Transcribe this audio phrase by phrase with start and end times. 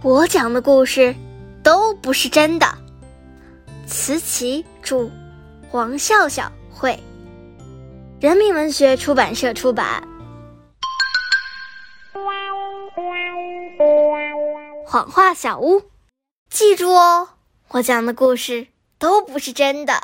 [0.00, 1.12] 我讲的故事
[1.64, 2.66] 都不是真的。
[3.84, 5.10] 慈琪著，
[5.68, 6.96] 黄笑笑绘，
[8.20, 10.06] 人民文学出版社出版。
[14.86, 15.82] 谎话小屋，
[16.48, 17.30] 记住哦，
[17.70, 18.68] 我讲的故事
[19.00, 20.00] 都不是真的。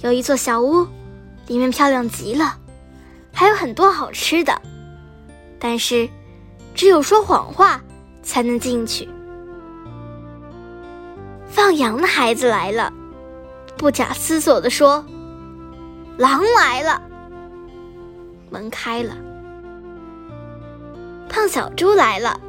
[0.00, 0.86] 有一座小屋，
[1.46, 2.58] 里面漂亮极了，
[3.32, 4.60] 还有很多好吃的，
[5.58, 6.06] 但是。
[6.80, 7.78] 只有说谎话
[8.22, 9.06] 才能进去。
[11.46, 12.90] 放羊的孩子来了，
[13.76, 15.04] 不假思索地说
[16.16, 17.02] ：“狼来了。”
[18.48, 19.14] 门开了。
[21.28, 22.40] 胖小猪来了，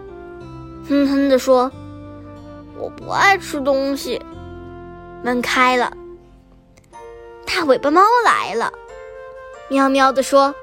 [0.88, 1.70] 哼哼地说
[2.80, 4.18] ：“我不爱吃东西。”
[5.26, 5.92] 门开了。
[7.46, 8.72] 大尾巴猫来了，
[9.68, 10.56] 喵喵地说：“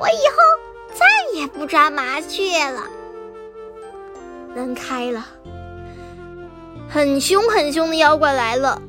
[0.00, 0.59] 我以后。”
[1.34, 2.84] 也不抓麻雀了。
[4.54, 5.26] 门开了，
[6.88, 8.80] 很凶很凶的妖怪来了。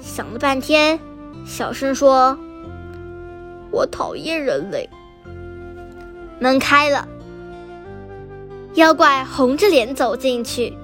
[0.00, 0.98] 想了半天，
[1.44, 2.36] 小声说
[3.70, 4.88] ：“我讨厌人类。”
[6.40, 7.06] 门开了，
[8.74, 10.76] 妖怪红着脸走进去。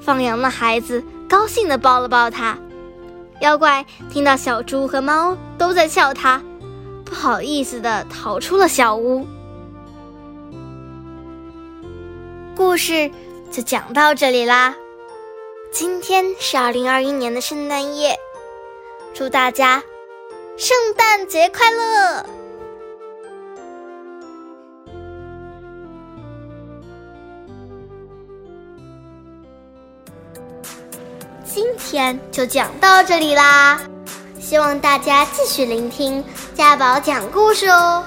[0.00, 2.58] 放羊的孩子高兴的抱了抱他。
[3.40, 6.42] 妖怪听到小猪和猫都在笑他。
[7.08, 9.26] 不好意思的逃出了小屋。
[12.54, 13.10] 故事
[13.50, 14.76] 就讲到这里啦。
[15.72, 18.18] 今天是二零二一年的圣诞夜，
[19.14, 19.82] 祝大家
[20.56, 22.26] 圣诞节快乐！
[31.44, 33.80] 今天就讲到这里啦。
[34.48, 38.02] 希望大家继续聆听家宝讲故事哦。